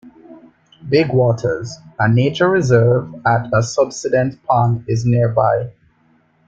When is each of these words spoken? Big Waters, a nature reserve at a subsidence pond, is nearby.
Big 0.89 1.13
Waters, 1.13 1.77
a 1.99 2.09
nature 2.11 2.49
reserve 2.49 3.07
at 3.23 3.47
a 3.53 3.61
subsidence 3.61 4.35
pond, 4.47 4.83
is 4.87 5.05
nearby. 5.05 5.69